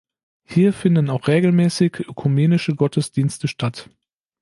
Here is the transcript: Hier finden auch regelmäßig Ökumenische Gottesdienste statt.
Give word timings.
Hier 0.45 0.73
finden 0.73 1.11
auch 1.11 1.27
regelmäßig 1.27 1.99
Ökumenische 1.99 2.73
Gottesdienste 2.73 3.47
statt. 3.47 3.87